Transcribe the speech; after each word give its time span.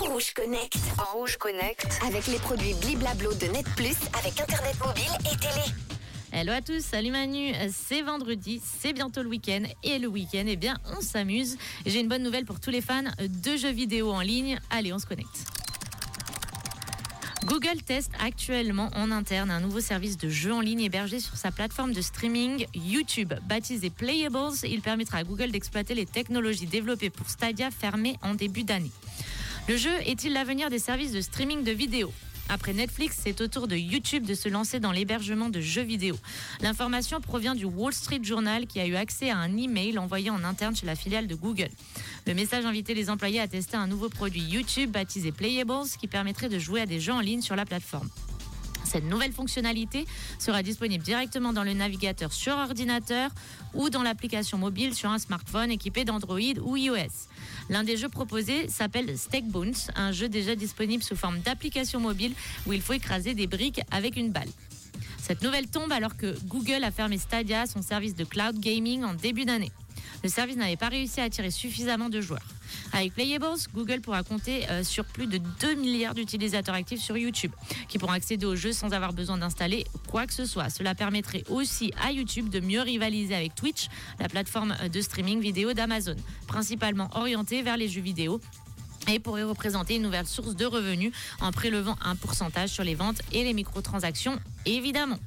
Rouge 0.00 0.32
Connect. 0.32 0.78
En 0.96 1.18
Rouge 1.18 1.36
Connect. 1.36 1.86
Avec 2.06 2.26
les 2.28 2.38
produits 2.38 2.72
Bliblablo 2.80 3.34
de 3.34 3.44
Net 3.48 3.66
Plus 3.76 3.96
avec 4.18 4.40
Internet 4.40 4.74
mobile 4.82 5.02
et 5.30 5.36
télé. 5.36 5.64
Hello 6.32 6.52
à 6.52 6.62
tous, 6.62 6.82
salut 6.82 7.10
Manu, 7.10 7.52
c'est 7.70 8.00
vendredi, 8.00 8.62
c'est 8.64 8.94
bientôt 8.94 9.22
le 9.22 9.28
week-end 9.28 9.64
et 9.84 9.98
le 9.98 10.08
week-end, 10.08 10.44
eh 10.46 10.56
bien, 10.56 10.78
on 10.96 11.02
s'amuse. 11.02 11.58
J'ai 11.84 12.00
une 12.00 12.08
bonne 12.08 12.22
nouvelle 12.22 12.46
pour 12.46 12.58
tous 12.58 12.70
les 12.70 12.80
fans 12.80 13.04
de 13.18 13.56
jeux 13.58 13.70
vidéo 13.70 14.12
en 14.12 14.22
ligne. 14.22 14.58
Allez, 14.70 14.94
on 14.94 14.98
se 14.98 15.04
connecte. 15.04 15.44
Google 17.44 17.82
teste 17.84 18.12
actuellement 18.20 18.90
en 18.94 19.10
interne 19.10 19.50
un 19.50 19.60
nouveau 19.60 19.80
service 19.80 20.16
de 20.16 20.30
jeux 20.30 20.54
en 20.54 20.60
ligne 20.62 20.80
hébergé 20.80 21.20
sur 21.20 21.36
sa 21.36 21.50
plateforme 21.50 21.92
de 21.92 22.00
streaming 22.00 22.66
YouTube. 22.74 23.34
Baptisé 23.46 23.90
Playables, 23.90 24.56
il 24.64 24.80
permettra 24.80 25.18
à 25.18 25.24
Google 25.24 25.50
d'exploiter 25.50 25.94
les 25.94 26.06
technologies 26.06 26.66
développées 26.66 27.10
pour 27.10 27.28
Stadia 27.28 27.70
fermées 27.70 28.16
en 28.22 28.34
début 28.34 28.64
d'année. 28.64 28.90
Le 29.68 29.76
jeu 29.76 29.92
est-il 30.06 30.32
l'avenir 30.32 30.70
des 30.70 30.78
services 30.78 31.12
de 31.12 31.20
streaming 31.20 31.62
de 31.62 31.72
vidéos 31.72 32.12
après 32.50 32.72
Netflix, 32.72 33.18
c'est 33.22 33.42
au 33.42 33.46
tour 33.46 33.68
de 33.68 33.76
YouTube 33.76 34.24
de 34.24 34.32
se 34.32 34.48
lancer 34.48 34.80
dans 34.80 34.90
l'hébergement 34.90 35.50
de 35.50 35.60
jeux 35.60 35.82
vidéo. 35.82 36.16
L'information 36.62 37.20
provient 37.20 37.54
du 37.54 37.66
Wall 37.66 37.92
Street 37.92 38.20
Journal 38.22 38.66
qui 38.66 38.80
a 38.80 38.86
eu 38.86 38.96
accès 38.96 39.28
à 39.28 39.36
un 39.36 39.54
email 39.58 39.98
envoyé 39.98 40.30
en 40.30 40.42
interne 40.42 40.74
chez 40.74 40.86
la 40.86 40.94
filiale 40.94 41.26
de 41.26 41.34
Google. 41.34 41.68
Le 42.26 42.32
message 42.32 42.64
invitait 42.64 42.94
les 42.94 43.10
employés 43.10 43.40
à 43.40 43.48
tester 43.48 43.76
un 43.76 43.86
nouveau 43.86 44.08
produit 44.08 44.40
YouTube 44.40 44.92
baptisé 44.92 45.30
Playables 45.30 45.90
qui 46.00 46.08
permettrait 46.08 46.48
de 46.48 46.58
jouer 46.58 46.80
à 46.80 46.86
des 46.86 47.00
jeux 47.00 47.12
en 47.12 47.20
ligne 47.20 47.42
sur 47.42 47.54
la 47.54 47.66
plateforme. 47.66 48.08
Cette 48.84 49.04
nouvelle 49.04 49.32
fonctionnalité 49.32 50.06
sera 50.38 50.62
disponible 50.62 51.04
directement 51.04 51.52
dans 51.52 51.64
le 51.64 51.74
navigateur 51.74 52.32
sur 52.32 52.54
ordinateur 52.54 53.30
ou 53.74 53.90
dans 53.90 54.02
l'application 54.02 54.58
mobile 54.58 54.94
sur 54.94 55.10
un 55.10 55.18
smartphone 55.18 55.70
équipé 55.70 56.04
d'Android 56.04 56.38
ou 56.62 56.76
iOS. 56.76 57.28
L'un 57.68 57.84
des 57.84 57.96
jeux 57.96 58.08
proposés 58.08 58.68
s'appelle 58.68 59.18
Steak 59.18 59.46
Bones, 59.46 59.74
un 59.94 60.12
jeu 60.12 60.28
déjà 60.28 60.54
disponible 60.54 61.02
sous 61.02 61.16
forme 61.16 61.40
d'application 61.40 62.00
mobile 62.00 62.32
où 62.66 62.72
il 62.72 62.80
faut 62.80 62.94
écraser 62.94 63.34
des 63.34 63.46
briques 63.46 63.80
avec 63.90 64.16
une 64.16 64.30
balle. 64.30 64.48
Cette 65.28 65.42
nouvelle 65.42 65.68
tombe 65.68 65.92
alors 65.92 66.16
que 66.16 66.34
Google 66.46 66.82
a 66.84 66.90
fermé 66.90 67.18
Stadia, 67.18 67.66
son 67.66 67.82
service 67.82 68.14
de 68.14 68.24
cloud 68.24 68.58
gaming, 68.58 69.04
en 69.04 69.12
début 69.12 69.44
d'année. 69.44 69.70
Le 70.24 70.30
service 70.30 70.56
n'avait 70.56 70.78
pas 70.78 70.88
réussi 70.88 71.20
à 71.20 71.24
attirer 71.24 71.50
suffisamment 71.50 72.08
de 72.08 72.22
joueurs. 72.22 72.46
Avec 72.94 73.12
Playables, 73.12 73.58
Google 73.74 74.00
pourra 74.00 74.22
compter 74.22 74.66
euh, 74.70 74.82
sur 74.82 75.04
plus 75.04 75.26
de 75.26 75.36
2 75.36 75.74
milliards 75.74 76.14
d'utilisateurs 76.14 76.74
actifs 76.74 77.02
sur 77.02 77.18
YouTube 77.18 77.52
qui 77.88 77.98
pourront 77.98 78.12
accéder 78.12 78.46
au 78.46 78.56
jeu 78.56 78.72
sans 78.72 78.94
avoir 78.94 79.12
besoin 79.12 79.36
d'installer 79.36 79.84
quoi 80.08 80.26
que 80.26 80.32
ce 80.32 80.46
soit. 80.46 80.70
Cela 80.70 80.94
permettrait 80.94 81.44
aussi 81.50 81.92
à 82.02 82.10
YouTube 82.10 82.48
de 82.48 82.60
mieux 82.60 82.80
rivaliser 82.80 83.34
avec 83.34 83.54
Twitch, 83.54 83.88
la 84.18 84.30
plateforme 84.30 84.74
de 84.90 85.00
streaming 85.02 85.40
vidéo 85.40 85.74
d'Amazon, 85.74 86.16
principalement 86.46 87.10
orientée 87.12 87.60
vers 87.60 87.76
les 87.76 87.88
jeux 87.88 88.00
vidéo 88.00 88.40
et 89.08 89.18
pourrait 89.18 89.42
représenter 89.42 89.96
une 89.96 90.02
nouvelle 90.02 90.26
source 90.26 90.54
de 90.54 90.66
revenus 90.66 91.12
en 91.40 91.52
prélevant 91.52 91.96
un 92.02 92.16
pourcentage 92.16 92.70
sur 92.70 92.84
les 92.84 92.94
ventes 92.94 93.22
et 93.32 93.44
les 93.44 93.54
microtransactions, 93.54 94.38
évidemment. 94.66 95.18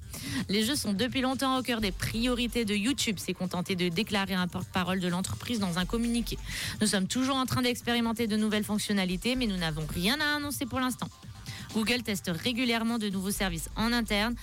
Les 0.49 0.63
jeux 0.63 0.75
sont 0.75 0.93
depuis 0.93 1.21
longtemps 1.21 1.57
au 1.57 1.63
cœur 1.63 1.81
des 1.81 1.91
priorités 1.91 2.65
de 2.65 2.75
YouTube, 2.75 3.17
s'est 3.17 3.33
contenté 3.33 3.75
de 3.75 3.89
déclarer 3.89 4.33
un 4.33 4.47
porte-parole 4.47 4.99
de 4.99 5.07
l'entreprise 5.07 5.59
dans 5.59 5.79
un 5.79 5.85
communiqué. 5.85 6.37
Nous 6.79 6.87
sommes 6.87 7.07
toujours 7.07 7.35
en 7.35 7.45
train 7.45 7.61
d'expérimenter 7.61 8.27
de 8.27 8.37
nouvelles 8.37 8.63
fonctionnalités, 8.63 9.35
mais 9.35 9.47
nous 9.47 9.57
n'avons 9.57 9.85
rien 9.93 10.19
à 10.19 10.35
annoncer 10.35 10.65
pour 10.65 10.79
l'instant. 10.79 11.07
Google 11.73 12.03
teste 12.03 12.31
régulièrement 12.33 12.97
de 12.97 13.09
nouveaux 13.09 13.31
services 13.31 13.69
en 13.75 13.93
interne, 13.93 14.35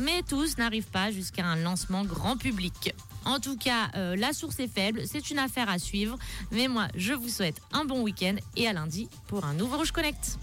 mais 0.00 0.22
tous 0.28 0.58
n'arrivent 0.58 0.90
pas 0.90 1.10
jusqu'à 1.10 1.44
un 1.44 1.56
lancement 1.56 2.04
grand 2.04 2.36
public. 2.36 2.94
En 3.24 3.40
tout 3.40 3.56
cas, 3.56 3.90
euh, 3.96 4.14
la 4.14 4.32
source 4.32 4.60
est 4.60 4.72
faible, 4.72 5.02
c'est 5.04 5.30
une 5.30 5.38
affaire 5.38 5.68
à 5.68 5.78
suivre. 5.78 6.16
Mais 6.52 6.68
moi, 6.68 6.86
je 6.94 7.12
vous 7.12 7.28
souhaite 7.28 7.60
un 7.72 7.84
bon 7.84 8.02
week-end 8.02 8.36
et 8.56 8.68
à 8.68 8.72
lundi 8.72 9.08
pour 9.26 9.44
un 9.44 9.54
nouveau 9.54 9.78
Rouge 9.78 9.90
Connect. 9.90 10.38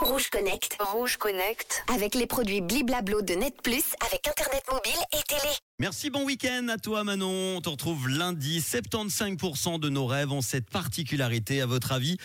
Rouge 0.00 0.28
Connect. 0.30 0.76
Rouge 0.80 1.16
Connect. 1.16 1.84
Avec 1.92 2.14
les 2.14 2.26
produits 2.26 2.60
Bliblablo 2.60 3.22
de 3.22 3.34
Net 3.34 3.54
Plus 3.62 3.84
avec 4.04 4.26
Internet 4.26 4.62
mobile 4.70 5.00
et 5.12 5.22
télé. 5.28 5.54
Merci, 5.78 6.10
bon 6.10 6.24
week-end 6.24 6.68
à 6.68 6.78
toi 6.78 7.02
Manon. 7.02 7.56
On 7.56 7.60
te 7.60 7.68
retrouve 7.68 8.08
lundi. 8.08 8.60
75% 8.60 9.80
de 9.80 9.88
nos 9.88 10.06
rêves 10.06 10.32
ont 10.32 10.40
cette 10.40 10.70
particularité, 10.70 11.60
à 11.60 11.66
votre 11.66 11.92
avis? 11.92 12.16